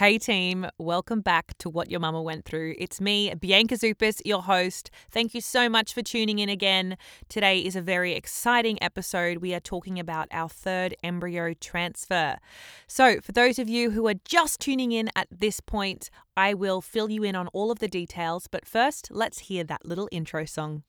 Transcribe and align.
Hey 0.00 0.16
team, 0.16 0.66
welcome 0.78 1.20
back 1.20 1.58
to 1.58 1.68
What 1.68 1.90
Your 1.90 2.00
Mumma 2.00 2.22
Went 2.22 2.46
Through. 2.46 2.74
It's 2.78 3.02
me, 3.02 3.34
Bianca 3.34 3.74
Zupas, 3.74 4.22
your 4.24 4.40
host. 4.40 4.90
Thank 5.10 5.34
you 5.34 5.42
so 5.42 5.68
much 5.68 5.92
for 5.92 6.00
tuning 6.00 6.38
in 6.38 6.48
again. 6.48 6.96
Today 7.28 7.60
is 7.60 7.76
a 7.76 7.82
very 7.82 8.14
exciting 8.14 8.82
episode. 8.82 9.42
We 9.42 9.52
are 9.52 9.60
talking 9.60 9.98
about 9.98 10.28
our 10.32 10.48
third 10.48 10.94
embryo 11.04 11.52
transfer. 11.52 12.38
So, 12.86 13.20
for 13.20 13.32
those 13.32 13.58
of 13.58 13.68
you 13.68 13.90
who 13.90 14.08
are 14.08 14.14
just 14.24 14.58
tuning 14.58 14.92
in 14.92 15.10
at 15.14 15.28
this 15.30 15.60
point, 15.60 16.08
I 16.34 16.54
will 16.54 16.80
fill 16.80 17.10
you 17.10 17.22
in 17.22 17.36
on 17.36 17.48
all 17.48 17.70
of 17.70 17.78
the 17.80 17.86
details, 17.86 18.46
but 18.46 18.64
first, 18.64 19.10
let's 19.10 19.40
hear 19.40 19.64
that 19.64 19.84
little 19.84 20.08
intro 20.10 20.46
song. 20.46 20.82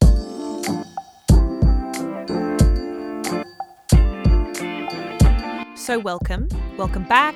So, 5.75 5.99
welcome, 5.99 6.47
welcome 6.77 7.03
back. 7.03 7.35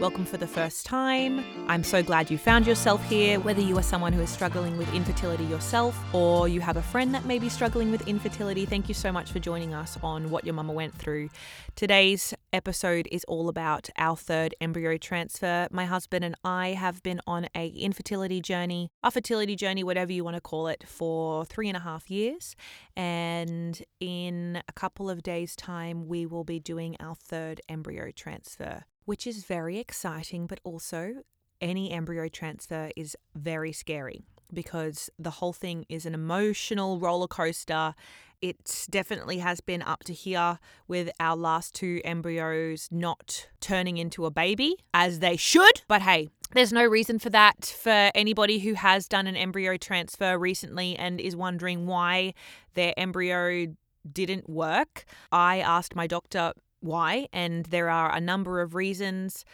Welcome 0.00 0.24
for 0.24 0.38
the 0.38 0.46
first 0.48 0.84
time. 0.84 1.44
I'm 1.68 1.84
so 1.84 2.02
glad 2.02 2.28
you 2.28 2.36
found 2.36 2.66
yourself 2.66 3.02
here, 3.08 3.38
whether 3.38 3.60
you 3.60 3.78
are 3.78 3.82
someone 3.82 4.12
who 4.12 4.22
is 4.22 4.28
struggling 4.28 4.76
with 4.76 4.92
infertility 4.92 5.44
yourself 5.44 5.96
or 6.12 6.48
you 6.48 6.60
have 6.60 6.76
a 6.76 6.82
friend 6.82 7.14
that 7.14 7.26
may 7.26 7.38
be 7.38 7.48
struggling 7.48 7.92
with 7.92 8.08
infertility. 8.08 8.66
Thank 8.66 8.88
you 8.88 8.94
so 8.94 9.12
much 9.12 9.30
for 9.30 9.38
joining 9.38 9.72
us 9.72 9.96
on 10.02 10.30
What 10.30 10.44
Your 10.44 10.54
Mumma 10.54 10.72
Went 10.72 10.96
Through. 10.96 11.30
Today's 11.76 12.34
episode 12.54 13.06
is 13.12 13.24
all 13.24 13.50
about 13.50 13.90
our 13.98 14.16
third 14.16 14.54
embryo 14.60 14.96
transfer. 14.96 15.68
My 15.70 15.84
husband 15.84 16.24
and 16.24 16.36
I 16.44 16.68
have 16.68 17.02
been 17.02 17.20
on 17.26 17.48
a 17.54 17.68
infertility 17.68 18.40
journey, 18.40 18.90
a 19.02 19.10
fertility 19.10 19.56
journey, 19.56 19.84
whatever 19.84 20.12
you 20.12 20.24
want 20.24 20.36
to 20.36 20.40
call 20.40 20.68
it, 20.68 20.84
for 20.86 21.44
three 21.44 21.68
and 21.68 21.76
a 21.76 21.80
half 21.80 22.10
years. 22.10 22.56
And 22.96 23.82
in 24.00 24.62
a 24.68 24.72
couple 24.72 25.10
of 25.10 25.22
days' 25.22 25.54
time, 25.54 26.06
we 26.06 26.24
will 26.24 26.44
be 26.44 26.60
doing 26.60 26.96
our 26.98 27.14
third 27.14 27.60
embryo 27.68 28.10
transfer 28.10 28.84
which 29.04 29.26
is 29.26 29.44
very 29.44 29.78
exciting, 29.78 30.46
but 30.46 30.60
also 30.64 31.16
any 31.60 31.90
embryo 31.90 32.28
transfer 32.28 32.90
is 32.96 33.16
very 33.34 33.72
scary 33.72 34.22
because 34.52 35.10
the 35.18 35.30
whole 35.30 35.52
thing 35.52 35.84
is 35.88 36.06
an 36.06 36.14
emotional 36.14 36.98
roller 36.98 37.26
coaster. 37.26 37.94
It 38.42 38.86
definitely 38.90 39.38
has 39.38 39.60
been 39.60 39.80
up 39.80 40.04
to 40.04 40.12
here 40.12 40.58
with 40.86 41.10
our 41.18 41.36
last 41.36 41.74
two 41.74 42.00
embryos 42.04 42.88
not 42.90 43.48
turning 43.60 43.96
into 43.96 44.26
a 44.26 44.30
baby 44.30 44.76
as 44.92 45.20
they 45.20 45.36
should. 45.36 45.82
But 45.88 46.02
hey, 46.02 46.28
there's 46.52 46.72
no 46.72 46.84
reason 46.84 47.18
for 47.18 47.30
that 47.30 47.64
for 47.64 48.10
anybody 48.14 48.58
who 48.58 48.74
has 48.74 49.08
done 49.08 49.26
an 49.26 49.36
embryo 49.36 49.76
transfer 49.76 50.38
recently 50.38 50.94
and 50.96 51.20
is 51.20 51.34
wondering 51.34 51.86
why 51.86 52.34
their 52.74 52.92
embryo 52.96 53.74
didn't 54.10 54.48
work. 54.48 55.04
I 55.32 55.60
asked 55.60 55.96
my 55.96 56.06
doctor 56.06 56.52
why, 56.80 57.28
and 57.32 57.64
there 57.66 57.88
are 57.88 58.14
a 58.14 58.20
number 58.20 58.60
of 58.60 58.74
reasons. 58.74 59.44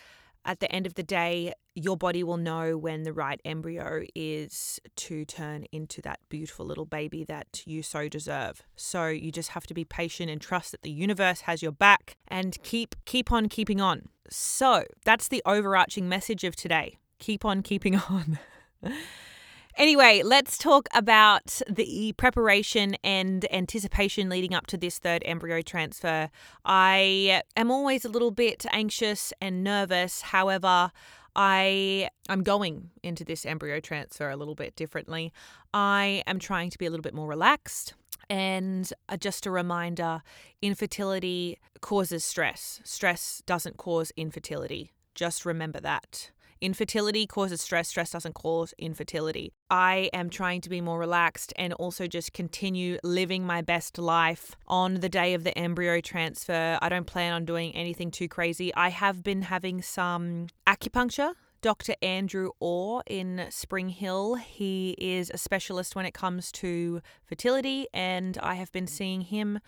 At 0.45 0.61
the 0.61 0.73
end 0.73 0.87
of 0.87 0.95
the 0.95 1.03
day, 1.03 1.53
your 1.83 1.97
body 1.97 2.23
will 2.23 2.37
know 2.37 2.77
when 2.77 3.03
the 3.03 3.13
right 3.13 3.41
embryo 3.45 4.05
is 4.15 4.81
to 4.97 5.25
turn 5.25 5.65
into 5.73 6.03
that 6.03 6.21
beautiful 6.29 6.67
little 6.67 6.85
baby 6.85 7.25
that 7.25 7.63
you 7.67 7.83
so 7.83 8.09
deserve. 8.09 8.63
So 8.77 9.07
you 9.09 9.33
just 9.33 9.51
have 9.51 9.67
to 9.67 9.75
be 9.75 9.85
patient 9.85 10.31
and 10.31 10.41
trust 10.41 10.73
that 10.73 10.83
the 10.83 10.91
universe 10.91 11.43
has 11.43 11.63
your 11.63 11.73
back 11.73 12.17
and 12.29 12.57
keep 12.63 12.95
keep 13.05 13.33
on 13.33 13.49
keeping 13.49 13.81
on. 13.81 14.09
So, 14.33 14.85
that's 15.05 15.27
the 15.27 15.43
overarching 15.45 16.09
message 16.09 16.45
of 16.45 16.55
today. 16.55 16.99
Keep 17.19 17.45
on 17.45 17.63
keeping 17.63 17.97
on. 18.09 18.39
Anyway, 19.77 20.23
let's 20.25 20.59
talk 20.59 20.89
about 20.95 21.63
the 21.69 22.13
preparation 22.17 22.97
and 23.03 23.51
anticipation 23.53 24.29
leading 24.29 24.53
up 24.53 24.67
to 24.67 24.77
this 24.77 24.99
third 24.99 25.23
embryo 25.25 25.63
transfer. 25.63 26.29
I 26.65 27.43
am 27.57 27.71
always 27.71 28.05
a 28.05 28.09
little 28.09 28.31
bit 28.31 28.67
anxious 28.73 29.33
and 29.41 29.65
nervous. 29.65 30.23
However, 30.23 30.91
I 31.37 32.09
I'm 32.29 32.43
going 32.43 32.91
into 33.03 33.25
this 33.25 33.47
embryo 33.47 33.81
transfer 33.81 34.31
a 34.31 34.37
little 34.37 34.55
bit 34.55 34.77
differently. 34.77 35.33
I 35.73 36.23
am 36.27 36.39
trying 36.39 36.71
to 36.71 36.79
be 36.79 36.87
a 36.87 36.91
little 36.91 37.03
bit 37.03 37.15
more 37.15 37.27
relaxed. 37.29 37.95
And 38.29 38.93
uh, 39.09 39.17
just 39.17 39.47
a 39.47 39.51
reminder 39.51 40.23
infertility 40.63 41.59
causes 41.81 42.25
stress. 42.25 42.81
Stress 42.85 43.43
doesn't 43.47 43.77
cause 43.77 44.13
infertility. 44.17 44.93
Just 45.15 45.45
remember 45.45 45.81
that. 45.81 46.31
Infertility 46.61 47.27
causes 47.27 47.63
stress, 47.63 47.89
stress 47.89 48.11
doesn't 48.11 48.35
cause 48.35 48.75
infertility. 48.77 49.53
I 49.71 50.11
am 50.13 50.29
trying 50.29 50.61
to 50.61 50.69
be 50.69 50.83
more 50.83 50.99
relaxed 50.99 51.55
and 51.57 51.73
also 51.75 52.07
just 52.07 52.35
continue 52.35 52.99
living 53.03 53.47
my 53.47 53.63
best 53.63 53.97
life 53.97 54.57
on 54.67 54.95
the 55.01 55.09
day 55.09 55.33
of 55.33 55.43
the 55.43 55.57
embryo 55.57 56.03
transfer. 56.03 56.79
I 56.83 56.89
don't 56.91 57.07
plan 57.07 57.33
on 57.33 57.47
doing 57.47 57.75
anything 57.75 58.11
too 58.11 58.29
crazy. 58.29 58.75
I 58.75 58.91
have 58.91 59.23
been 59.23 59.43
having 59.43 59.81
some 59.81 60.49
acupuncture 60.67 61.33
Dr. 61.63 61.95
Andrew 62.01 62.51
Orr 62.59 63.03
in 63.07 63.47
Spring 63.51 63.91
Hill. 63.91 64.37
He 64.37 64.95
is 64.99 65.31
a 65.33 65.39
specialist 65.39 65.95
when 65.95 66.07
it 66.07 66.15
comes 66.15 66.51
to 66.53 67.03
fertility, 67.25 67.87
and 67.93 68.39
I 68.43 68.55
have 68.55 68.73
been 68.73 68.87
seeing 68.87 69.23
him 69.23 69.61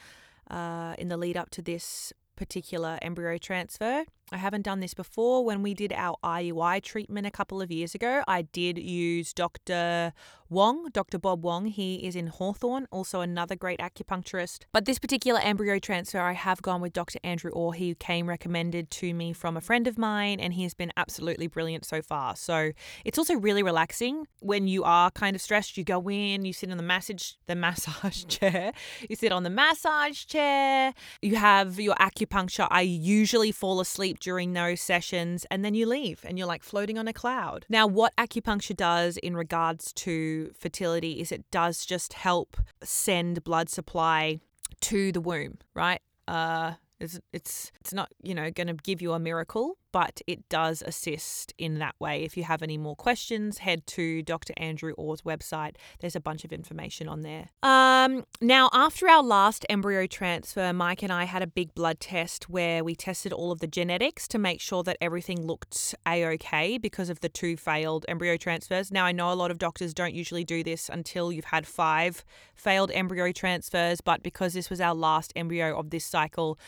uh, 0.51 0.95
in 0.99 1.09
the 1.09 1.17
lead 1.19 1.37
up 1.37 1.51
to 1.51 1.63
this 1.63 2.13
particular 2.37 2.99
embryo 3.03 3.37
transfer. 3.37 4.05
I 4.33 4.39
haven't 4.39 4.63
done 4.63 4.81
this 4.81 4.95
before. 4.95 5.45
When 5.45 5.63
we 5.63 5.75
did 5.75 5.93
our 5.93 6.17
IUI 6.25 6.83
treatment 6.83 7.27
a 7.27 7.31
couple 7.31 7.61
of 7.61 7.71
years 7.71 7.95
ago, 7.95 8.23
I 8.27 8.43
did 8.43 8.79
use 8.79 9.33
Dr. 9.35 10.13
Wong, 10.53 10.89
Dr. 10.93 11.19
Bob 11.19 11.43
Wong. 11.43 11.67
He 11.67 12.07
is 12.07 12.15
in 12.15 12.27
Hawthorn, 12.27 12.87
also 12.91 13.21
another 13.21 13.57
great 13.57 13.81
acupuncturist. 13.81 14.65
But 14.71 14.85
this 14.85 14.99
particular 14.99 15.41
embryo 15.41 15.79
transfer, 15.79 16.21
I 16.21 16.33
have 16.33 16.61
gone 16.61 16.83
with 16.83 16.93
Dr. 16.93 17.19
Andrew 17.25 17.51
Orr. 17.53 17.73
He 17.73 17.95
came 17.95 18.29
recommended 18.29 18.91
to 18.91 19.15
me 19.15 19.33
from 19.33 19.57
a 19.57 19.63
friend 19.63 19.87
of 19.87 19.97
mine, 19.97 20.41
and 20.41 20.53
he 20.53 20.63
has 20.65 20.75
been 20.75 20.93
absolutely 20.97 21.47
brilliant 21.47 21.87
so 21.87 22.03
far. 22.03 22.37
So 22.37 22.73
it's 23.05 23.17
also 23.17 23.35
really 23.35 23.63
relaxing 23.63 24.27
when 24.41 24.69
you 24.69 24.85
are 24.85 25.11
kind 25.11 25.35
of 25.35 25.41
stressed. 25.41 25.79
You 25.79 25.85
go 25.85 26.09
in, 26.11 26.45
you 26.45 26.53
sit 26.53 26.69
in 26.69 26.77
the 26.77 26.83
massage, 26.83 27.33
the 27.47 27.55
massage 27.55 28.25
chair, 28.29 28.73
you 29.09 29.17
sit 29.17 29.33
on 29.33 29.45
the 29.45 29.51
massage 29.51 30.25
chair, 30.27 30.93
you 31.23 31.37
have 31.37 31.81
your 31.81 31.95
acupuncture. 31.95 32.69
I 32.71 32.83
usually 32.83 33.53
fall 33.53 33.81
asleep 33.81 34.21
during 34.23 34.53
those 34.53 34.81
sessions 34.81 35.45
and 35.51 35.65
then 35.65 35.75
you 35.75 35.85
leave 35.85 36.25
and 36.25 36.39
you're 36.39 36.47
like 36.47 36.63
floating 36.63 36.97
on 36.97 37.09
a 37.09 37.13
cloud. 37.13 37.67
Now, 37.69 37.87
what 37.89 38.15
acupuncture 38.17 38.77
does 38.77 39.17
in 39.17 39.37
regards 39.37 39.93
to 39.95 40.53
fertility 40.57 41.21
is 41.21 41.33
it 41.33 41.45
does 41.51 41.85
just 41.85 42.13
help 42.13 42.57
send 42.83 43.43
blood 43.43 43.69
supply 43.69 44.39
to 44.83 45.11
the 45.11 45.21
womb, 45.21 45.59
right? 45.75 46.01
Uh, 46.29 46.75
it's, 47.01 47.19
it's, 47.33 47.73
it's 47.81 47.93
not, 47.93 48.11
you 48.23 48.35
know, 48.35 48.51
going 48.51 48.69
to 48.69 48.75
give 48.75 49.03
you 49.03 49.13
a 49.13 49.19
miracle, 49.19 49.77
but 49.93 50.21
it 50.27 50.49
does 50.49 50.83
assist 50.85 51.53
in 51.59 51.79
that 51.79 51.95
way. 52.01 52.25
If 52.25 52.37
you 52.37 52.45
have 52.45 52.63
any 52.63 52.79
more 52.79 52.97
questions, 52.97 53.59
head 53.59 53.87
to 53.89 54.23
Dr. 54.23 54.55
Andrew 54.57 54.93
Orr's 54.95 55.23
website. 55.23 55.77
There's 56.01 56.17
a 56.17 56.21
bunch 56.21 56.45
of 56.45 56.53
information 56.53 57.09
on 57.09 57.21
there. 57.21 57.51
Um, 57.63 58.25
now, 58.41 58.71
after 58.73 59.09
our 59.09 59.23
last 59.23 59.67
embryo 59.69 60.07
transfer, 60.07 60.73
Mike 60.73 61.03
and 61.03 61.13
I 61.13 61.25
had 61.25 61.43
a 61.43 61.47
big 61.47 61.75
blood 61.75 62.01
test 62.01 62.49
where 62.49 62.83
we 62.83 62.95
tested 62.95 63.33
all 63.33 63.53
of 63.53 63.61
the 63.61 63.67
genetics 63.67 64.27
to 64.29 64.39
make 64.39 64.61
sure 64.61 64.83
that 64.83 64.97
everything 65.01 65.47
looked 65.47 65.95
a 66.07 66.25
okay 66.27 66.79
because 66.79 67.11
of 67.11 67.21
the 67.21 67.29
two 67.29 67.57
failed 67.57 68.07
embryo 68.09 68.37
transfers. 68.37 68.91
Now, 68.91 69.05
I 69.05 69.13
know 69.13 69.31
a 69.31 69.35
lot 69.35 69.51
of 69.51 69.59
doctors 69.59 69.93
don't 69.93 70.15
usually 70.15 70.45
do 70.45 70.65
this 70.65 70.89
until 70.89 71.31
you've 71.31 71.47
had 71.47 71.67
five 71.67 72.25
failed 72.55 72.91
embryo 72.93 73.33
transfers, 73.33 74.01
but 74.01 74.23
because 74.23 74.55
this 74.55 74.71
was 74.71 74.81
our 74.81 74.95
last 74.95 75.33
embryo 75.37 75.79
of 75.79 75.91
this 75.91 76.05
cycle, 76.05 76.59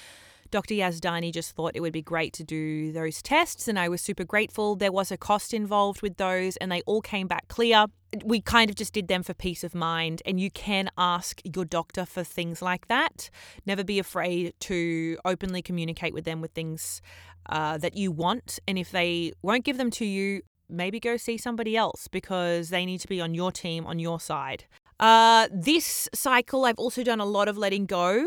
Dr. 0.55 0.75
Yazdani 0.75 1.33
just 1.33 1.57
thought 1.57 1.73
it 1.75 1.81
would 1.81 1.93
be 1.93 2.01
great 2.01 2.33
to 2.35 2.45
do 2.45 2.93
those 2.93 3.21
tests, 3.21 3.67
and 3.67 3.77
I 3.77 3.89
was 3.89 4.01
super 4.01 4.23
grateful. 4.23 4.77
There 4.77 4.93
was 4.93 5.11
a 5.11 5.17
cost 5.17 5.53
involved 5.53 6.01
with 6.01 6.17
those, 6.17 6.57
and 6.59 6.71
they 6.71 6.81
all 6.83 7.01
came 7.01 7.27
back 7.27 7.49
clear. 7.49 7.87
We 8.25 8.41
kind 8.41 8.71
of 8.71 8.77
just 8.77 8.93
did 8.93 9.09
them 9.09 9.25
for 9.25 9.35
peace 9.35 9.65
of 9.65 9.75
mind, 9.75 10.23
and 10.25 10.39
you 10.39 10.53
can 10.53 10.91
ask 10.97 11.41
your 11.43 11.65
doctor 11.65 12.07
for 12.07 12.23
things 12.23 12.63
like 12.63 12.87
that. 12.87 13.31
Never 13.67 13.83
be 13.83 13.99
afraid 13.99 14.55
to 14.61 15.19
openly 15.25 15.61
communicate 15.61 16.15
with 16.15 16.25
them 16.25 16.41
with 16.41 16.53
things 16.53 17.03
uh, 17.47 17.77
that 17.79 17.97
you 17.97 18.13
want, 18.13 18.61
and 18.69 18.79
if 18.79 18.93
they 18.93 19.33
won't 19.43 19.65
give 19.65 19.77
them 19.77 19.91
to 19.91 20.05
you, 20.05 20.43
maybe 20.69 21.01
go 21.01 21.17
see 21.17 21.37
somebody 21.37 21.77
else 21.77 22.07
because 22.07 22.69
they 22.69 22.87
need 22.87 22.99
to 22.99 23.09
be 23.09 23.21
on 23.21 23.35
your 23.35 23.51
team, 23.51 23.87
on 23.87 23.99
your 23.99 24.21
side. 24.21 24.67
Uh, 25.01 25.49
this 25.53 26.09
cycle, 26.15 26.65
I've 26.65 26.79
also 26.79 27.03
done 27.03 27.19
a 27.19 27.27
lot 27.27 27.49
of 27.49 27.59
letting 27.59 27.87
go 27.87 28.25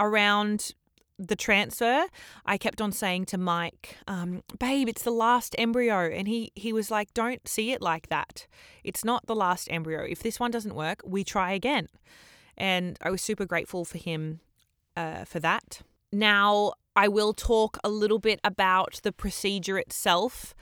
around 0.00 0.72
the 1.18 1.36
transfer, 1.36 2.06
I 2.46 2.58
kept 2.58 2.80
on 2.80 2.92
saying 2.92 3.26
to 3.26 3.38
Mike, 3.38 3.96
um, 4.06 4.42
"Babe, 4.58 4.88
it's 4.88 5.02
the 5.02 5.10
last 5.10 5.54
embryo," 5.58 6.08
and 6.08 6.28
he 6.28 6.52
he 6.54 6.72
was 6.72 6.90
like, 6.90 7.12
"Don't 7.14 7.46
see 7.48 7.72
it 7.72 7.82
like 7.82 8.08
that. 8.08 8.46
It's 8.84 9.04
not 9.04 9.26
the 9.26 9.34
last 9.34 9.68
embryo. 9.70 10.04
If 10.04 10.22
this 10.22 10.38
one 10.38 10.50
doesn't 10.50 10.74
work, 10.74 11.00
we 11.04 11.24
try 11.24 11.52
again." 11.52 11.88
And 12.56 12.98
I 13.02 13.10
was 13.10 13.22
super 13.22 13.46
grateful 13.46 13.84
for 13.84 13.98
him 13.98 14.40
uh, 14.96 15.24
for 15.24 15.40
that. 15.40 15.82
Now 16.12 16.72
I 16.96 17.08
will 17.08 17.32
talk 17.32 17.78
a 17.84 17.88
little 17.88 18.18
bit 18.18 18.40
about 18.42 19.00
the 19.02 19.12
procedure 19.12 19.78
itself, 19.78 20.54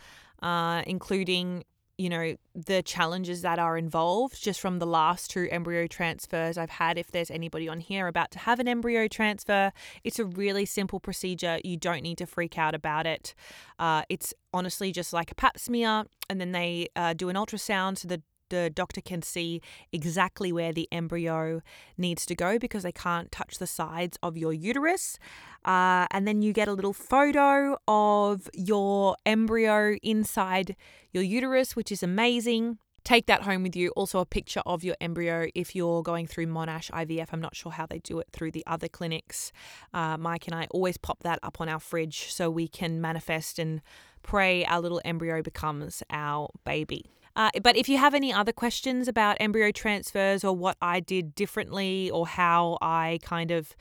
uh, 0.42 0.82
including 0.86 1.64
you 1.98 2.10
know, 2.10 2.36
the 2.54 2.82
challenges 2.82 3.42
that 3.42 3.58
are 3.58 3.76
involved 3.78 4.42
just 4.42 4.60
from 4.60 4.78
the 4.78 4.86
last 4.86 5.30
two 5.30 5.48
embryo 5.50 5.86
transfers 5.86 6.58
I've 6.58 6.70
had. 6.70 6.98
If 6.98 7.10
there's 7.10 7.30
anybody 7.30 7.68
on 7.68 7.80
here 7.80 8.06
about 8.06 8.30
to 8.32 8.38
have 8.40 8.60
an 8.60 8.68
embryo 8.68 9.08
transfer, 9.08 9.72
it's 10.04 10.18
a 10.18 10.24
really 10.24 10.66
simple 10.66 11.00
procedure. 11.00 11.58
You 11.64 11.76
don't 11.76 12.02
need 12.02 12.18
to 12.18 12.26
freak 12.26 12.58
out 12.58 12.74
about 12.74 13.06
it. 13.06 13.34
Uh, 13.78 14.02
it's 14.08 14.34
honestly 14.52 14.92
just 14.92 15.12
like 15.12 15.30
a 15.30 15.34
pap 15.34 15.58
smear, 15.58 16.04
and 16.28 16.40
then 16.40 16.52
they 16.52 16.88
uh, 16.96 17.14
do 17.14 17.28
an 17.28 17.36
ultrasound 17.36 17.98
so 17.98 18.08
the 18.08 18.22
the 18.48 18.70
doctor 18.70 19.00
can 19.00 19.22
see 19.22 19.60
exactly 19.92 20.52
where 20.52 20.72
the 20.72 20.88
embryo 20.92 21.60
needs 21.96 22.26
to 22.26 22.34
go 22.34 22.58
because 22.58 22.82
they 22.82 22.92
can't 22.92 23.30
touch 23.32 23.58
the 23.58 23.66
sides 23.66 24.18
of 24.22 24.36
your 24.36 24.52
uterus. 24.52 25.18
Uh, 25.64 26.06
and 26.10 26.26
then 26.26 26.42
you 26.42 26.52
get 26.52 26.68
a 26.68 26.72
little 26.72 26.92
photo 26.92 27.76
of 27.88 28.48
your 28.54 29.16
embryo 29.26 29.96
inside 30.02 30.76
your 31.12 31.22
uterus, 31.22 31.74
which 31.74 31.90
is 31.90 32.02
amazing. 32.02 32.78
Take 33.06 33.26
that 33.26 33.42
home 33.42 33.62
with 33.62 33.76
you. 33.76 33.90
Also, 33.90 34.18
a 34.18 34.26
picture 34.26 34.62
of 34.66 34.82
your 34.82 34.96
embryo 35.00 35.46
if 35.54 35.76
you're 35.76 36.02
going 36.02 36.26
through 36.26 36.48
Monash 36.48 36.90
IVF. 36.90 37.28
I'm 37.32 37.40
not 37.40 37.54
sure 37.54 37.70
how 37.70 37.86
they 37.86 38.00
do 38.00 38.18
it 38.18 38.26
through 38.32 38.50
the 38.50 38.64
other 38.66 38.88
clinics. 38.88 39.52
Uh, 39.94 40.16
Mike 40.16 40.48
and 40.48 40.56
I 40.56 40.66
always 40.72 40.96
pop 40.96 41.22
that 41.22 41.38
up 41.44 41.60
on 41.60 41.68
our 41.68 41.78
fridge 41.78 42.32
so 42.32 42.50
we 42.50 42.66
can 42.66 43.00
manifest 43.00 43.60
and 43.60 43.80
pray 44.24 44.64
our 44.64 44.80
little 44.80 45.00
embryo 45.04 45.40
becomes 45.40 46.02
our 46.10 46.50
baby. 46.64 47.04
Uh, 47.36 47.50
but 47.62 47.76
if 47.76 47.88
you 47.88 47.98
have 47.98 48.14
any 48.14 48.32
other 48.32 48.52
questions 48.52 49.06
about 49.06 49.36
embryo 49.38 49.70
transfers 49.70 50.42
or 50.42 50.56
what 50.56 50.76
I 50.80 51.00
did 51.00 51.34
differently 51.34 52.10
or 52.10 52.26
how 52.26 52.78
I 52.80 53.18
kind 53.22 53.50
of 53.50 53.76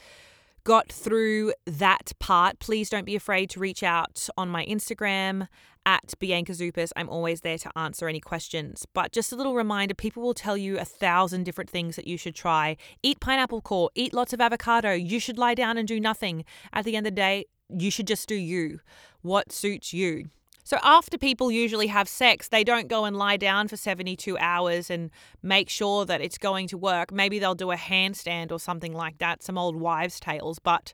got 0.66 0.92
through 0.92 1.54
that 1.66 2.12
part, 2.20 2.60
please 2.60 2.90
don't 2.90 3.06
be 3.06 3.16
afraid 3.16 3.50
to 3.52 3.60
reach 3.60 3.82
out 3.82 4.28
on 4.38 4.50
my 4.50 4.66
Instagram 4.66 5.48
at 5.86 6.14
Bianca 6.20 6.52
Zupas. 6.52 6.92
I'm 6.96 7.08
always 7.08 7.42
there 7.42 7.60
to 7.60 7.78
answer 7.78 8.10
any 8.10 8.20
questions. 8.20 8.86
But 8.94 9.12
just 9.12 9.32
a 9.32 9.36
little 9.36 9.56
reminder 9.56 9.94
people 9.94 10.24
will 10.24 10.34
tell 10.34 10.58
you 10.58 10.78
a 10.78 10.86
thousand 10.86 11.44
different 11.44 11.70
things 11.70 11.96
that 11.96 12.08
you 12.08 12.18
should 12.18 12.36
try. 12.36 12.76
Eat 13.04 13.20
pineapple 13.20 13.62
core, 13.62 13.92
eat 13.96 14.14
lots 14.14 14.34
of 14.34 14.42
avocado. 14.42 14.92
You 14.92 15.20
should 15.20 15.38
lie 15.38 15.54
down 15.54 15.78
and 15.78 15.88
do 15.88 16.00
nothing. 16.00 16.44
At 16.74 16.84
the 16.84 16.96
end 16.98 17.08
of 17.08 17.14
the 17.14 17.22
day, 17.22 17.46
you 17.70 17.90
should 17.92 18.08
just 18.08 18.28
do 18.28 18.36
you. 18.36 18.80
What 19.22 19.52
suits 19.52 19.94
you? 19.94 20.30
So 20.66 20.80
after 20.82 21.16
people 21.20 21.52
usually 21.52 21.86
have 21.88 22.10
sex, 22.10 22.48
they 22.48 22.64
don't 22.64 22.88
go 22.88 23.06
and 23.06 23.16
lie 23.16 23.38
down 23.38 23.68
for 23.68 23.78
72 23.78 24.36
hours 24.40 24.90
and 24.90 25.12
make 25.44 25.70
sure 25.70 26.06
that 26.06 26.22
it's 26.22 26.40
going 26.40 26.68
to 26.70 26.78
work. 26.78 27.12
Maybe 27.12 27.38
they'll 27.38 27.54
do 27.54 27.70
a 27.70 27.76
handstand 27.76 28.52
or 28.52 28.60
something 28.60 28.92
like 28.92 29.20
that, 29.20 29.44
some 29.44 29.60
old 29.60 29.76
wives' 29.76 30.20
tales, 30.20 30.58
but 30.58 30.92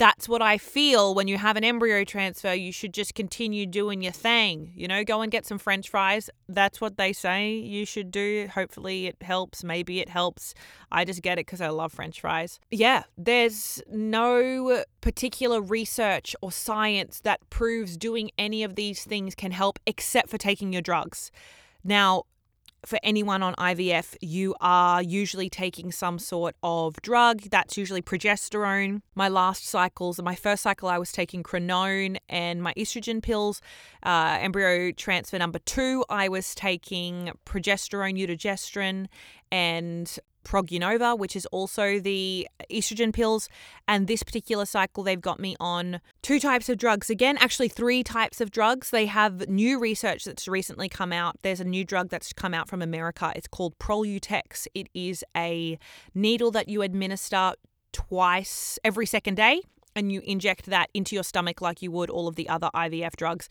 that's 0.00 0.26
what 0.26 0.40
I 0.40 0.56
feel 0.56 1.14
when 1.14 1.28
you 1.28 1.36
have 1.36 1.58
an 1.58 1.62
embryo 1.62 2.04
transfer. 2.04 2.54
You 2.54 2.72
should 2.72 2.94
just 2.94 3.14
continue 3.14 3.66
doing 3.66 4.00
your 4.00 4.14
thing. 4.14 4.72
You 4.74 4.88
know, 4.88 5.04
go 5.04 5.20
and 5.20 5.30
get 5.30 5.44
some 5.44 5.58
french 5.58 5.90
fries. 5.90 6.30
That's 6.48 6.80
what 6.80 6.96
they 6.96 7.12
say 7.12 7.52
you 7.52 7.84
should 7.84 8.10
do. 8.10 8.48
Hopefully, 8.54 9.08
it 9.08 9.16
helps. 9.20 9.62
Maybe 9.62 10.00
it 10.00 10.08
helps. 10.08 10.54
I 10.90 11.04
just 11.04 11.20
get 11.20 11.34
it 11.34 11.44
because 11.44 11.60
I 11.60 11.68
love 11.68 11.92
french 11.92 12.22
fries. 12.22 12.58
Yeah, 12.70 13.02
there's 13.18 13.82
no 13.90 14.84
particular 15.02 15.60
research 15.60 16.34
or 16.40 16.50
science 16.50 17.20
that 17.20 17.38
proves 17.50 17.98
doing 17.98 18.30
any 18.38 18.64
of 18.64 18.76
these 18.76 19.04
things 19.04 19.34
can 19.34 19.52
help 19.52 19.78
except 19.86 20.30
for 20.30 20.38
taking 20.38 20.72
your 20.72 20.82
drugs. 20.82 21.30
Now, 21.84 22.24
for 22.86 22.98
anyone 23.02 23.42
on 23.42 23.54
IVF, 23.56 24.16
you 24.20 24.54
are 24.60 25.02
usually 25.02 25.50
taking 25.50 25.92
some 25.92 26.18
sort 26.18 26.56
of 26.62 27.00
drug. 27.02 27.42
That's 27.50 27.76
usually 27.76 28.02
progesterone. 28.02 29.02
My 29.14 29.28
last 29.28 29.66
cycles, 29.66 30.18
and 30.18 30.24
my 30.24 30.34
first 30.34 30.62
cycle, 30.62 30.88
I 30.88 30.98
was 30.98 31.12
taking 31.12 31.42
crinone 31.42 32.16
and 32.28 32.62
my 32.62 32.72
estrogen 32.74 33.22
pills. 33.22 33.60
Uh, 34.02 34.38
embryo 34.40 34.92
transfer 34.92 35.38
number 35.38 35.58
two, 35.58 36.04
I 36.08 36.28
was 36.28 36.54
taking 36.54 37.32
progesterone, 37.44 38.18
Utrogestan, 38.18 39.06
and 39.52 40.18
Progynova, 40.44 41.18
which 41.18 41.36
is 41.36 41.46
also 41.46 41.98
the 41.98 42.48
estrogen 42.70 43.12
pills. 43.12 43.48
And 43.86 44.06
this 44.06 44.22
particular 44.22 44.66
cycle, 44.66 45.02
they've 45.02 45.20
got 45.20 45.40
me 45.40 45.56
on 45.60 46.00
two 46.22 46.40
types 46.40 46.68
of 46.68 46.78
drugs. 46.78 47.10
Again, 47.10 47.36
actually, 47.38 47.68
three 47.68 48.02
types 48.02 48.40
of 48.40 48.50
drugs. 48.50 48.90
They 48.90 49.06
have 49.06 49.48
new 49.48 49.78
research 49.78 50.24
that's 50.24 50.48
recently 50.48 50.88
come 50.88 51.12
out. 51.12 51.36
There's 51.42 51.60
a 51.60 51.64
new 51.64 51.84
drug 51.84 52.08
that's 52.08 52.32
come 52.32 52.54
out 52.54 52.68
from 52.68 52.82
America. 52.82 53.32
It's 53.34 53.48
called 53.48 53.78
Prolutex. 53.78 54.66
It 54.74 54.88
is 54.94 55.24
a 55.36 55.78
needle 56.14 56.50
that 56.52 56.68
you 56.68 56.82
administer 56.82 57.52
twice 57.92 58.78
every 58.84 59.06
second 59.06 59.36
day 59.36 59.62
and 59.94 60.12
you 60.12 60.20
inject 60.24 60.66
that 60.66 60.90
into 60.94 61.14
your 61.14 61.24
stomach 61.24 61.60
like 61.60 61.82
you 61.82 61.90
would 61.90 62.10
all 62.10 62.28
of 62.28 62.36
the 62.36 62.48
other 62.48 62.70
IVF 62.74 63.16
drugs. 63.16 63.48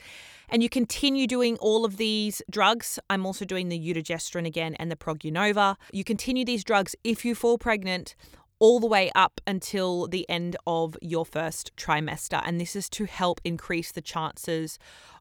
And 0.50 0.64
you 0.64 0.70
continue 0.70 1.28
doing 1.28 1.58
all 1.58 1.86
of 1.86 1.98
these 1.98 2.42
drugs. 2.50 3.00
I'm 3.10 3.26
also 3.26 3.46
doing 3.46 3.70
the 3.70 3.80
Utrogestan 3.80 4.46
again 4.46 4.76
and 4.76 4.92
the 4.92 4.96
Progynova. 4.96 5.76
You 5.92 6.04
continue 6.04 6.46
these 6.46 6.64
drugs 6.64 6.96
if 7.04 7.26
you 7.26 7.36
fall 7.36 7.58
pregnant 7.58 8.16
all 8.60 8.80
the 8.80 8.88
way 8.88 9.10
up 9.16 9.40
until 9.48 10.08
the 10.08 10.30
end 10.30 10.58
of 10.68 10.98
your 11.02 11.26
first 11.26 11.76
trimester. 11.78 12.42
And 12.46 12.60
this 12.60 12.76
is 12.76 12.90
to 12.90 13.06
help 13.06 13.40
increase 13.44 13.92
the 13.92 14.02
chances 14.02 14.78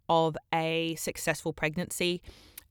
of 0.09 0.37
a 0.53 0.97
successful 0.97 1.53
pregnancy 1.53 2.21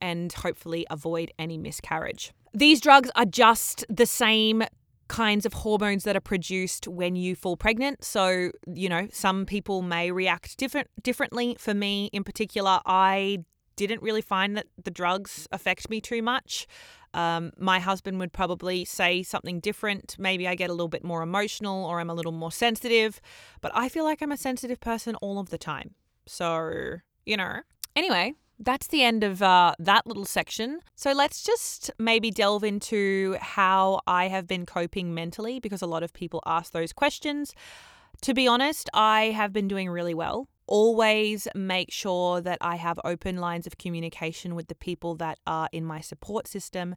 and 0.02 0.32
hopefully 0.32 0.86
avoid 0.90 1.32
any 1.40 1.58
miscarriage. 1.58 2.34
These 2.54 2.82
drugs 2.82 3.10
are 3.16 3.26
just 3.26 3.86
the 3.90 4.06
same 4.06 4.64
kinds 5.08 5.46
of 5.46 5.54
hormones 5.54 6.04
that 6.04 6.16
are 6.16 6.22
produced 6.22 6.88
when 6.88 7.16
you 7.16 7.36
fall 7.36 7.58
pregnant. 7.58 8.04
So, 8.04 8.52
you 8.68 8.90
know, 8.90 9.08
some 9.12 9.46
people 9.46 9.82
may 9.82 10.12
react 10.12 10.58
different 10.58 10.90
differently. 11.02 11.56
For 11.60 11.74
me 11.74 12.10
in 12.14 12.24
particular, 12.24 12.80
I 12.86 13.40
didn't 13.76 14.02
really 14.02 14.22
find 14.22 14.58
that 14.58 14.68
the 14.84 14.92
drugs 14.92 15.48
affect 15.52 15.90
me 15.90 16.02
too 16.02 16.22
much. 16.22 16.68
Um, 17.14 17.52
my 17.58 17.80
husband 17.80 18.20
would 18.20 18.34
probably 18.34 18.86
say 18.86 19.24
something 19.24 19.60
different. 19.60 20.16
Maybe 20.20 20.48
I 20.48 20.56
get 20.56 20.70
a 20.70 20.74
little 20.74 20.88
bit 20.88 21.04
more 21.04 21.22
emotional 21.22 21.86
or 21.86 22.00
I'm 22.00 22.10
a 22.10 22.14
little 22.14 22.32
more 22.32 22.52
sensitive, 22.52 23.22
but 23.62 23.72
I 23.74 23.90
feel 23.90 24.04
like 24.04 24.22
I'm 24.22 24.32
a 24.32 24.38
sensitive 24.38 24.80
person 24.80 25.16
all 25.16 25.40
of 25.40 25.50
the 25.50 25.58
time. 25.58 25.96
So, 26.26 26.98
you 27.26 27.38
know. 27.38 27.62
Anyway, 27.96 28.36
that's 28.60 28.88
the 28.88 29.04
end 29.04 29.24
of 29.24 29.42
uh, 29.42 29.74
that 29.80 30.08
little 30.08 30.26
section. 30.26 30.80
So 30.96 31.12
let's 31.12 31.44
just 31.44 31.92
maybe 32.00 32.32
delve 32.32 32.64
into 32.64 33.38
how 33.40 34.02
I 34.08 34.28
have 34.28 34.48
been 34.48 34.66
coping 34.66 35.14
mentally 35.14 35.60
because 35.60 35.82
a 35.82 35.88
lot 35.88 36.04
of 36.04 36.14
people 36.14 36.42
ask 36.46 36.72
those 36.72 36.94
questions. 36.94 37.54
To 38.22 38.34
be 38.34 38.48
honest, 38.48 38.90
I 38.94 39.26
have 39.26 39.54
been 39.54 39.68
doing 39.68 39.90
really 39.90 40.16
well. 40.16 40.48
Always 40.66 41.48
make 41.56 41.92
sure 41.92 42.42
that 42.42 42.58
I 42.60 42.76
have 42.76 43.00
open 43.06 43.38
lines 43.38 43.68
of 43.68 43.78
communication 43.78 44.56
with 44.56 44.68
the 44.68 44.76
people 44.76 45.16
that 45.16 45.38
are 45.46 45.70
in 45.72 45.86
my 45.86 46.02
support 46.02 46.48
system. 46.48 46.96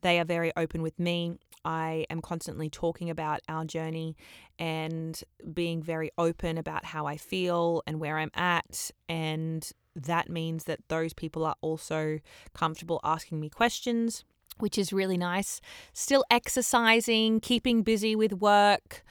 They 0.00 0.18
are 0.18 0.24
very 0.24 0.50
open 0.56 0.82
with 0.82 0.98
me. 0.98 1.38
I 1.64 2.06
am 2.10 2.20
constantly 2.20 2.68
talking 2.68 3.10
about 3.10 3.40
our 3.48 3.64
journey 3.64 4.16
and 4.58 5.22
being 5.52 5.82
very 5.82 6.10
open 6.18 6.58
about 6.58 6.86
how 6.86 7.06
I 7.06 7.16
feel 7.16 7.82
and 7.86 8.00
where 8.00 8.18
I'm 8.18 8.32
at 8.34 8.90
and 9.08 9.70
that 9.94 10.28
means 10.28 10.64
that 10.64 10.80
those 10.88 11.12
people 11.12 11.44
are 11.44 11.56
also 11.60 12.18
comfortable 12.54 13.00
asking 13.04 13.40
me 13.40 13.48
questions, 13.48 14.24
which 14.58 14.78
is 14.78 14.92
really 14.92 15.16
nice. 15.16 15.60
Still 15.92 16.24
exercising, 16.30 17.40
keeping 17.40 17.82
busy 17.82 18.14
with 18.16 18.32
work, 18.34 19.04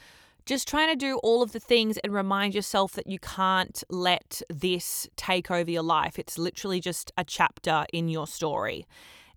just 0.45 0.67
trying 0.67 0.89
to 0.89 0.95
do 0.95 1.19
all 1.23 1.43
of 1.43 1.51
the 1.51 1.59
things 1.59 1.97
and 1.99 2.13
remind 2.13 2.55
yourself 2.55 2.93
that 2.93 3.07
you 3.07 3.19
can't 3.19 3.83
let 3.89 4.41
this 4.49 5.07
take 5.15 5.51
over 5.51 5.69
your 5.69 5.83
life. 5.83 6.17
It's 6.17 6.37
literally 6.37 6.79
just 6.79 7.11
a 7.17 7.23
chapter 7.23 7.85
in 7.93 8.09
your 8.09 8.27
story. 8.27 8.85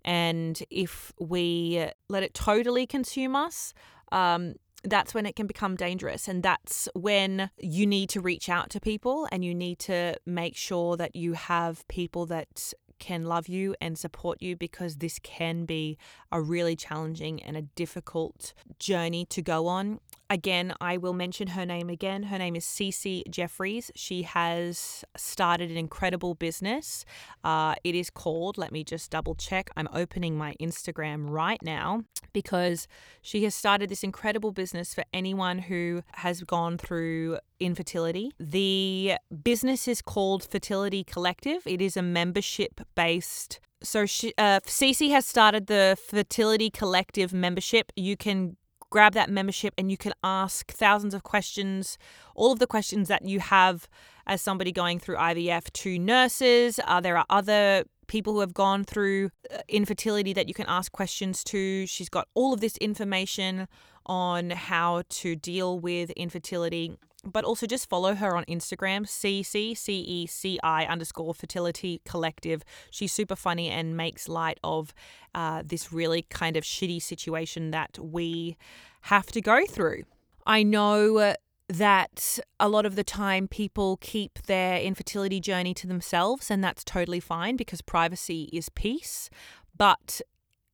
And 0.03 0.61
if 0.69 1.13
we 1.19 1.87
let 2.09 2.23
it 2.23 2.33
totally 2.33 2.85
consume 2.85 3.35
us, 3.35 3.73
um, 4.11 4.55
that's 4.85 5.13
when 5.13 5.25
it 5.25 5.35
can 5.35 5.47
become 5.47 5.75
dangerous. 5.75 6.27
And 6.27 6.43
that's 6.43 6.87
when 6.93 7.49
you 7.59 7.85
need 7.85 8.09
to 8.09 8.21
reach 8.21 8.49
out 8.49 8.69
to 8.71 8.79
people 8.79 9.27
and 9.31 9.43
you 9.43 9.53
need 9.53 9.79
to 9.79 10.15
make 10.25 10.55
sure 10.55 10.97
that 10.97 11.15
you 11.15 11.33
have 11.33 11.87
people 11.87 12.25
that 12.27 12.73
can 12.99 13.25
love 13.25 13.47
you 13.47 13.75
and 13.81 13.97
support 13.97 14.41
you 14.41 14.55
because 14.55 14.97
this 14.97 15.19
can 15.19 15.65
be 15.65 15.97
a 16.31 16.41
really 16.41 16.75
challenging 16.75 17.41
and 17.43 17.57
a 17.57 17.61
difficult 17.61 18.53
journey 18.79 19.25
to 19.25 19.41
go 19.41 19.67
on. 19.67 19.99
Again, 20.29 20.73
I 20.81 20.97
will 20.97 21.13
mention 21.13 21.49
her 21.49 21.65
name 21.65 21.89
again. 21.89 22.23
Her 22.23 22.39
name 22.39 22.55
is 22.55 22.65
Cece 22.65 23.29
Jeffries. 23.29 23.91
She 23.95 24.23
has 24.23 25.05
started 25.15 25.69
an 25.69 25.77
incredible 25.77 26.33
business. 26.33 27.05
Uh, 27.43 27.75
it 27.83 27.93
is 27.93 28.09
called, 28.09 28.57
let 28.57 28.71
me 28.71 28.83
just 28.83 29.11
double 29.11 29.35
check. 29.35 29.69
I'm 29.77 29.87
opening 29.93 30.35
my 30.35 30.55
Instagram 30.59 31.29
right 31.29 31.61
now 31.61 32.05
because 32.33 32.87
she 33.21 33.43
has 33.43 33.53
started 33.53 33.89
this 33.89 34.03
incredible 34.03 34.51
business 34.51 34.95
for 34.95 35.03
anyone 35.13 35.59
who 35.59 36.01
has 36.13 36.41
gone 36.41 36.79
through 36.79 37.37
infertility. 37.59 38.31
The 38.39 39.17
business 39.43 39.87
is 39.87 40.01
called 40.01 40.43
Fertility 40.49 41.03
Collective, 41.03 41.61
it 41.67 41.81
is 41.81 41.95
a 41.95 42.01
membership 42.01 42.81
based 42.95 43.59
so 43.83 44.05
she, 44.05 44.33
uh, 44.37 44.61
Cece 44.61 45.11
has 45.11 45.27
started 45.27 45.67
the 45.67 45.97
Fertility 46.01 46.71
Collective 46.71 47.33
membership. 47.33 47.91
You 47.95 48.17
can 48.17 48.57
grab 48.89 49.13
that 49.13 49.29
membership 49.29 49.73
and 49.77 49.91
you 49.91 49.97
can 49.97 50.13
ask 50.23 50.71
thousands 50.71 51.13
of 51.13 51.23
questions, 51.23 51.97
all 52.35 52.51
of 52.51 52.59
the 52.59 52.67
questions 52.67 53.07
that 53.07 53.25
you 53.25 53.39
have 53.39 53.87
as 54.27 54.41
somebody 54.41 54.71
going 54.71 54.99
through 54.99 55.15
IVF 55.15 55.71
to 55.73 55.99
nurses. 55.99 56.79
Uh, 56.85 56.99
there 56.99 57.17
are 57.17 57.25
other 57.29 57.85
people 58.07 58.33
who 58.33 58.39
have 58.39 58.53
gone 58.53 58.83
through 58.83 59.29
uh, 59.53 59.57
infertility 59.67 60.33
that 60.33 60.47
you 60.47 60.53
can 60.53 60.65
ask 60.67 60.91
questions 60.91 61.43
to. 61.43 61.85
She's 61.85 62.09
got 62.09 62.27
all 62.33 62.53
of 62.53 62.61
this 62.61 62.77
information 62.77 63.67
on 64.05 64.51
how 64.51 65.03
to 65.09 65.35
deal 65.35 65.79
with 65.79 66.11
infertility 66.11 66.97
but 67.25 67.43
also 67.43 67.65
just 67.65 67.89
follow 67.89 68.15
her 68.15 68.35
on 68.35 68.45
Instagram, 68.45 69.05
CCCECI 69.05 70.87
underscore 70.87 71.33
fertility 71.33 72.01
collective. 72.05 72.63
She's 72.91 73.11
super 73.11 73.35
funny 73.35 73.69
and 73.69 73.97
makes 73.97 74.29
light 74.29 74.59
of 74.63 74.93
uh, 75.33 75.63
this 75.65 75.91
really 75.91 76.23
kind 76.23 76.55
of 76.55 76.63
shitty 76.63 77.01
situation 77.01 77.71
that 77.71 77.97
we 77.99 78.57
have 79.01 79.27
to 79.27 79.41
go 79.41 79.65
through. 79.65 80.03
I 80.45 80.63
know 80.63 81.35
that 81.67 82.39
a 82.59 82.69
lot 82.69 82.85
of 82.85 82.95
the 82.95 83.03
time 83.03 83.47
people 83.47 83.97
keep 83.97 84.43
their 84.43 84.79
infertility 84.79 85.39
journey 85.39 85.73
to 85.73 85.87
themselves, 85.87 86.51
and 86.51 86.63
that's 86.63 86.83
totally 86.83 87.19
fine 87.19 87.55
because 87.55 87.81
privacy 87.81 88.49
is 88.53 88.69
peace. 88.69 89.29
But 89.75 90.21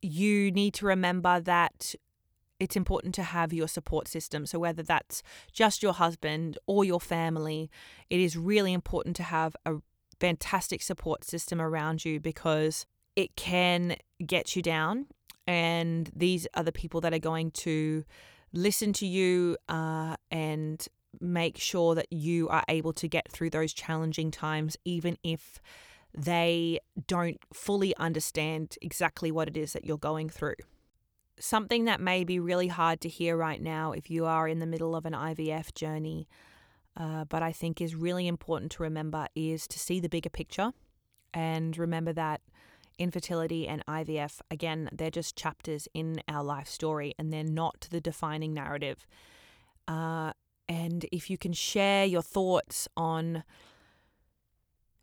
you 0.02 0.50
need 0.50 0.74
to 0.74 0.86
remember 0.86 1.40
that 1.40 1.94
it's 2.62 2.76
important 2.76 3.12
to 3.16 3.24
have 3.24 3.52
your 3.52 3.66
support 3.66 4.06
system. 4.06 4.46
So, 4.46 4.60
whether 4.60 4.84
that's 4.84 5.20
just 5.52 5.82
your 5.82 5.92
husband 5.92 6.58
or 6.68 6.84
your 6.84 7.00
family, 7.00 7.68
it 8.08 8.20
is 8.20 8.36
really 8.36 8.72
important 8.72 9.16
to 9.16 9.24
have 9.24 9.56
a 9.66 9.78
fantastic 10.20 10.80
support 10.80 11.24
system 11.24 11.60
around 11.60 12.04
you 12.04 12.20
because 12.20 12.86
it 13.16 13.34
can 13.34 13.96
get 14.24 14.54
you 14.54 14.62
down. 14.62 15.06
And 15.44 16.08
these 16.14 16.46
are 16.54 16.62
the 16.62 16.70
people 16.70 17.00
that 17.00 17.12
are 17.12 17.18
going 17.18 17.50
to 17.50 18.04
listen 18.52 18.92
to 18.92 19.06
you 19.06 19.56
uh, 19.68 20.14
and 20.30 20.86
make 21.20 21.58
sure 21.58 21.96
that 21.96 22.12
you 22.12 22.48
are 22.48 22.62
able 22.68 22.92
to 22.92 23.08
get 23.08 23.28
through 23.28 23.50
those 23.50 23.72
challenging 23.72 24.30
times, 24.30 24.76
even 24.84 25.18
if 25.24 25.60
they 26.16 26.78
don't 27.08 27.38
fully 27.52 27.92
understand 27.96 28.76
exactly 28.80 29.32
what 29.32 29.48
it 29.48 29.56
is 29.56 29.72
that 29.72 29.84
you're 29.84 29.98
going 29.98 30.28
through 30.28 30.54
something 31.42 31.86
that 31.86 32.00
may 32.00 32.22
be 32.22 32.38
really 32.38 32.68
hard 32.68 33.00
to 33.00 33.08
hear 33.08 33.36
right 33.36 33.60
now 33.60 33.90
if 33.90 34.08
you 34.08 34.24
are 34.24 34.46
in 34.46 34.60
the 34.60 34.66
middle 34.66 34.94
of 34.94 35.04
an 35.04 35.12
IVF 35.12 35.74
journey, 35.74 36.28
uh, 36.96 37.24
but 37.24 37.42
I 37.42 37.50
think 37.50 37.80
is 37.80 37.96
really 37.96 38.28
important 38.28 38.70
to 38.72 38.84
remember 38.84 39.26
is 39.34 39.66
to 39.66 39.78
see 39.78 39.98
the 39.98 40.08
bigger 40.08 40.30
picture 40.30 40.72
and 41.34 41.76
remember 41.76 42.12
that 42.12 42.42
infertility 42.96 43.66
and 43.66 43.84
IVF, 43.86 44.40
again, 44.52 44.88
they're 44.92 45.10
just 45.10 45.34
chapters 45.34 45.88
in 45.92 46.22
our 46.28 46.44
life 46.44 46.68
story 46.68 47.12
and 47.18 47.32
they're 47.32 47.42
not 47.42 47.88
the 47.90 48.00
defining 48.00 48.54
narrative. 48.54 49.04
Uh, 49.88 50.32
and 50.68 51.06
if 51.10 51.28
you 51.28 51.36
can 51.36 51.52
share 51.52 52.04
your 52.04 52.22
thoughts 52.22 52.86
on 52.96 53.42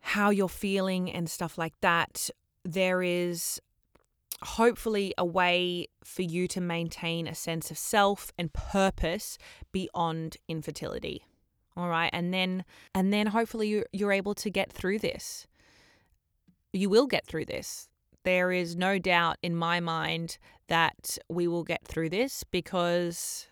how 0.00 0.30
you're 0.30 0.48
feeling 0.48 1.12
and 1.12 1.28
stuff 1.28 1.58
like 1.58 1.78
that, 1.82 2.30
there 2.64 3.02
is 3.02 3.60
hopefully 4.42 5.14
a 5.18 5.24
way 5.24 5.86
for 6.04 6.22
you 6.22 6.48
to 6.48 6.60
maintain 6.60 7.26
a 7.26 7.34
sense 7.34 7.70
of 7.70 7.78
self 7.78 8.32
and 8.38 8.52
purpose 8.52 9.38
beyond 9.72 10.36
infertility. 10.48 11.24
All 11.76 11.88
right 11.88 12.10
and 12.12 12.32
then 12.34 12.64
and 12.94 13.12
then 13.12 13.28
hopefully 13.28 13.68
you, 13.68 13.84
you're 13.92 14.12
able 14.12 14.34
to 14.34 14.50
get 14.50 14.72
through 14.72 14.98
this. 14.98 15.46
You 16.72 16.88
will 16.88 17.06
get 17.06 17.26
through 17.26 17.46
this. 17.46 17.88
There 18.24 18.52
is 18.52 18.76
no 18.76 18.98
doubt 18.98 19.36
in 19.42 19.56
my 19.56 19.80
mind 19.80 20.38
that 20.68 21.18
we 21.28 21.48
will 21.48 21.64
get 21.64 21.86
through 21.86 22.10
this 22.10 22.44
because 22.44 23.46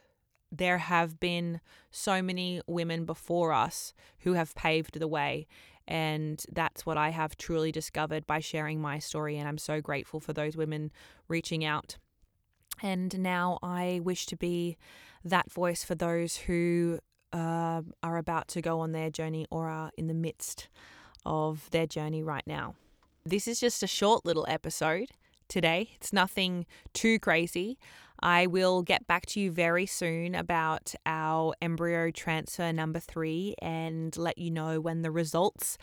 there 0.51 0.79
have 0.79 1.21
been 1.21 1.61
so 1.91 2.23
many 2.23 2.61
women 2.67 3.05
before 3.05 3.53
us 3.53 3.93
who 4.21 4.35
have 4.35 4.55
paved 4.55 4.99
the 4.99 5.09
way 5.09 5.47
and 5.89 6.45
that's 6.53 6.85
what 6.85 6.99
I 6.99 7.09
have 7.09 7.37
truly 7.39 7.73
discovered 7.73 8.27
by 8.27 8.41
sharing 8.41 8.79
my 8.81 8.99
story. 8.99 9.39
And 9.39 9.49
I'm 9.49 9.59
so 9.59 9.81
grateful 9.81 10.21
for 10.21 10.35
those 10.35 10.55
women 10.55 10.93
reaching 11.29 11.65
out. 11.65 11.97
And 12.83 13.19
now 13.19 13.59
I 13.63 14.01
wish 14.05 14.27
to 14.27 14.37
be 14.37 14.77
that 15.25 15.51
voice 15.51 15.83
for 15.83 15.95
those 15.95 16.37
who 16.37 16.99
uh, 17.33 17.83
are 18.03 18.17
about 18.19 18.49
to 18.49 18.61
go 18.61 18.81
on 18.81 18.93
their 18.93 19.11
journey 19.11 19.47
or 19.51 19.69
are 19.69 19.91
in 19.97 20.09
the 20.09 20.15
midst 20.15 20.69
of 21.25 21.71
their 21.71 21.87
journey 21.87 22.23
right 22.23 22.47
now. 22.47 22.75
This 23.25 23.49
is 23.49 23.59
just 23.59 23.83
a 23.83 23.87
short 23.87 24.27
little 24.27 24.47
episode 24.47 25.09
today. 25.49 25.91
It's 25.95 26.13
nothing 26.13 26.67
too 26.93 27.19
crazy. 27.19 27.79
I 28.21 28.47
will 28.47 28.83
get 28.83 29.07
back 29.07 29.27
to 29.27 29.41
you 29.41 29.51
very 29.51 29.87
soon 29.87 30.35
about 30.35 30.95
our 31.07 31.55
embryo 31.63 32.11
transfer 32.11 32.73
number 32.73 32.99
three 32.99 33.55
and 33.63 34.17
let 34.17 34.39
you 34.39 34.51
know 34.51 34.81
when 34.81 35.03
the 35.03 35.11
results 35.11 35.79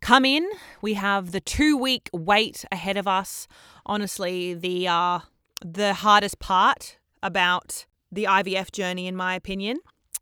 come 0.00 0.24
in. 0.24 0.48
We 0.82 0.94
have 0.94 1.32
the 1.32 1.40
two 1.40 1.76
week 1.76 2.10
wait 2.12 2.64
ahead 2.70 2.96
of 2.96 3.08
us. 3.08 3.48
Honestly, 3.86 4.54
the 4.54 4.88
uh, 4.88 5.20
the 5.64 5.94
hardest 5.94 6.38
part 6.38 6.98
about 7.22 7.86
the 8.12 8.24
IVF 8.24 8.70
journey, 8.72 9.06
in 9.06 9.16
my 9.16 9.34
opinion, 9.34 9.78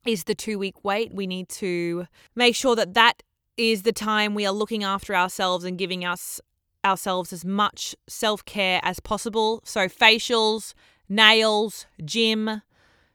is 0.07 0.25
the 0.25 0.35
two 0.35 0.59
week 0.59 0.85
wait. 0.85 1.13
We 1.13 1.27
need 1.27 1.49
to 1.51 2.07
make 2.35 2.55
sure 2.55 2.77
that 2.77 2.95
that 2.95 3.23
is 3.57 3.83
the 3.83 3.93
time 3.93 4.35
we 4.35 4.47
are 4.47 4.53
looking 4.53 4.85
after 4.85 5.15
ourselves 5.15 5.65
and 5.65 5.79
giving 5.79 6.05
us 6.05 6.41
ourselves 6.85 7.33
as 7.33 7.45
much 7.45 7.95
self 8.09 8.45
care 8.45 8.81
as 8.83 9.01
possible. 9.01 9.61
So 9.65 9.89
facials, 9.89 10.73
nails, 11.09 11.87
gym, 12.05 12.63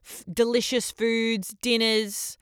f- 0.04 0.24
delicious 0.32 0.92
foods, 0.92 1.56
dinners. 1.62 2.38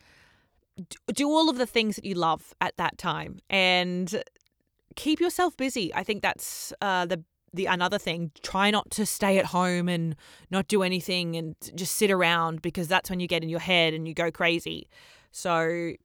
Do 1.13 1.29
all 1.29 1.49
of 1.49 1.57
the 1.57 1.65
things 1.65 1.95
that 1.97 2.05
you 2.05 2.15
love 2.15 2.53
at 2.61 2.77
that 2.77 2.97
time 2.97 3.39
and 3.49 4.23
keep 4.95 5.19
yourself 5.19 5.57
busy. 5.57 5.93
I 5.93 6.03
think 6.03 6.21
that's 6.21 6.73
uh, 6.81 7.05
the 7.05 7.23
the 7.53 7.65
another 7.65 7.97
thing. 7.97 8.31
Try 8.43 8.69
not 8.71 8.91
to 8.91 9.05
stay 9.05 9.39
at 9.39 9.45
home 9.45 9.89
and 9.89 10.15
not 10.51 10.67
do 10.67 10.83
anything 10.83 11.35
and 11.35 11.55
just 11.75 11.95
sit 11.95 12.11
around 12.11 12.61
because 12.61 12.87
that's 12.87 13.09
when 13.09 13.19
you 13.19 13.27
get 13.27 13.43
in 13.43 13.49
your 13.49 13.59
head 13.59 13.93
and 13.93 14.07
you 14.07 14.13
go 14.13 14.31
crazy. 14.31 14.87
So, 15.31 15.61
you 15.63 15.97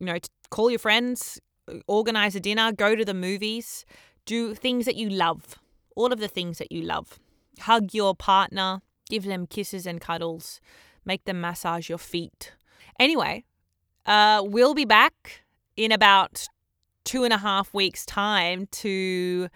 know, 0.00 0.16
call 0.50 0.70
your 0.70 0.78
friends, 0.78 1.40
organize 1.86 2.34
a 2.34 2.40
dinner, 2.40 2.72
go 2.72 2.94
to 2.94 3.04
the 3.04 3.14
movies, 3.14 3.84
do 4.26 4.54
things 4.54 4.84
that 4.86 4.96
you 4.96 5.08
love. 5.08 5.58
All 5.96 6.12
of 6.12 6.18
the 6.18 6.28
things 6.28 6.58
that 6.58 6.72
you 6.72 6.82
love 6.82 7.20
hug 7.60 7.92
your 7.92 8.14
partner, 8.14 8.80
give 9.08 9.24
them 9.24 9.46
kisses 9.46 9.86
and 9.86 10.00
cuddles, 10.00 10.60
make 11.04 11.24
them 11.24 11.40
massage 11.40 11.88
your 11.88 11.98
feet. 11.98 12.52
Anyway, 12.98 13.44
uh, 14.06 14.42
we'll 14.44 14.74
be 14.74 14.84
back 14.84 15.44
in 15.76 15.92
about 15.92 16.46
two 17.04 17.24
and 17.24 17.32
a 17.32 17.38
half 17.38 17.72
weeks' 17.74 18.06
time 18.06 18.66
to 18.70 19.48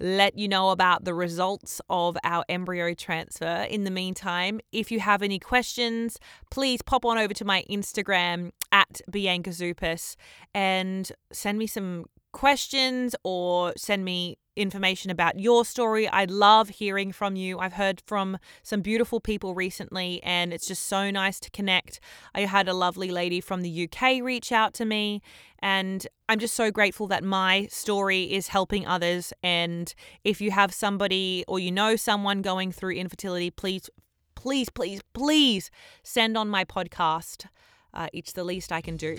let 0.00 0.36
you 0.36 0.48
know 0.48 0.70
about 0.70 1.04
the 1.04 1.14
results 1.14 1.80
of 1.88 2.16
our 2.24 2.44
embryo 2.48 2.94
transfer. 2.94 3.66
In 3.70 3.84
the 3.84 3.90
meantime, 3.90 4.60
if 4.72 4.90
you 4.90 5.00
have 5.00 5.22
any 5.22 5.38
questions, 5.38 6.18
please 6.50 6.82
pop 6.82 7.04
on 7.04 7.16
over 7.16 7.32
to 7.34 7.44
my 7.44 7.64
Instagram 7.70 8.50
at 8.72 9.00
Bianca 9.10 9.50
Zupas 9.50 10.16
and 10.52 11.10
send 11.32 11.58
me 11.58 11.66
some 11.66 12.06
questions 12.34 13.14
or 13.22 13.72
send 13.76 14.04
me 14.04 14.36
information 14.56 15.10
about 15.10 15.38
your 15.38 15.64
story. 15.64 16.06
I 16.08 16.24
love 16.24 16.68
hearing 16.68 17.12
from 17.12 17.36
you. 17.36 17.58
I've 17.58 17.74
heard 17.74 18.02
from 18.06 18.38
some 18.62 18.82
beautiful 18.82 19.20
people 19.20 19.54
recently, 19.54 20.20
and 20.22 20.52
it's 20.52 20.66
just 20.66 20.84
so 20.86 21.10
nice 21.10 21.40
to 21.40 21.50
connect. 21.50 22.00
I 22.34 22.40
had 22.40 22.68
a 22.68 22.74
lovely 22.74 23.10
lady 23.10 23.40
from 23.40 23.62
the 23.62 23.88
UK 23.88 24.22
reach 24.22 24.52
out 24.52 24.74
to 24.74 24.84
me, 24.84 25.22
and 25.60 26.06
I'm 26.28 26.38
just 26.38 26.54
so 26.54 26.70
grateful 26.70 27.06
that 27.06 27.24
my 27.24 27.66
story 27.70 28.24
is 28.24 28.48
helping 28.48 28.86
others. 28.86 29.32
And 29.42 29.94
if 30.24 30.40
you 30.40 30.50
have 30.50 30.74
somebody 30.74 31.44
or 31.48 31.58
you 31.58 31.72
know 31.72 31.96
someone 31.96 32.42
going 32.42 32.72
through 32.72 32.94
infertility, 32.94 33.50
please, 33.50 33.88
please, 34.34 34.68
please, 34.68 35.00
please 35.14 35.70
send 36.02 36.36
on 36.36 36.48
my 36.48 36.64
podcast. 36.64 37.46
Uh, 37.92 38.08
it's 38.12 38.32
the 38.32 38.44
least 38.44 38.72
I 38.72 38.80
can 38.80 38.96
do. 38.96 39.16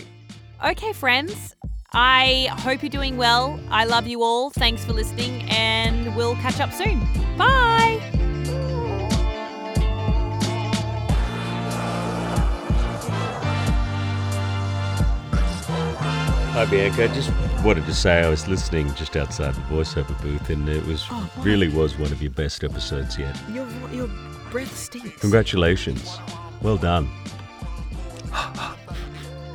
Okay, 0.64 0.94
friends, 0.94 1.56
I 1.98 2.50
hope 2.60 2.84
you're 2.84 2.90
doing 2.90 3.16
well. 3.16 3.58
I 3.70 3.86
love 3.86 4.06
you 4.06 4.22
all. 4.22 4.50
Thanks 4.50 4.84
for 4.84 4.92
listening, 4.92 5.44
and 5.44 6.14
we'll 6.14 6.36
catch 6.36 6.60
up 6.60 6.74
soon. 6.74 7.00
Bye. 7.38 8.02
Hi 16.52 16.66
Bianca, 16.66 17.04
I 17.04 17.08
just 17.14 17.32
wanted 17.64 17.86
to 17.86 17.94
say 17.94 18.22
I 18.22 18.30
was 18.30 18.48
listening 18.48 18.94
just 18.96 19.16
outside 19.16 19.56
the 19.56 19.62
voiceover 19.62 20.22
booth, 20.22 20.50
and 20.50 20.68
it 20.68 20.86
was 20.86 21.06
oh, 21.12 21.32
really 21.40 21.70
was 21.70 21.98
one 21.98 22.12
of 22.12 22.22
your 22.22 22.32
best 22.32 22.64
episodes 22.66 23.18
yet. 23.18 23.38
Your 23.52 23.68
your 23.92 24.10
breath 24.52 24.76
stinks. 24.76 25.22
Congratulations, 25.22 26.18
well 26.62 26.78
done. 26.78 27.10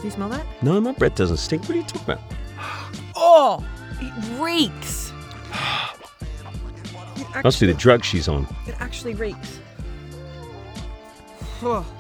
Do 0.01 0.07
you 0.07 0.11
smell 0.11 0.31
that? 0.31 0.47
No, 0.63 0.81
my 0.81 0.93
breath 0.93 1.15
doesn't 1.15 1.37
stink. 1.37 1.63
What 1.65 1.73
are 1.73 1.77
you 1.77 1.83
talking 1.85 2.03
about? 2.03 2.21
Oh, 3.23 3.63
it 4.01 4.41
reeks. 4.41 5.11
It 5.11 5.53
actually, 7.27 7.43
Must 7.43 7.61
be 7.61 7.67
the 7.67 7.75
drug 7.75 8.03
she's 8.03 8.29
on. 8.29 8.47
It 8.67 8.75
actually 8.81 9.13
reeks. 9.15 9.61
Oh. 11.63 11.85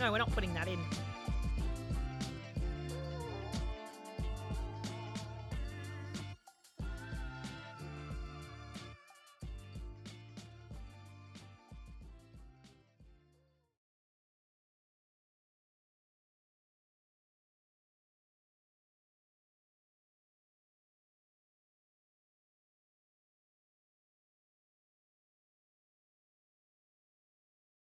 No, 0.00 0.10
we're 0.12 0.18
not 0.18 0.30
putting 0.32 0.52
that 0.54 0.66
in. 0.68 0.78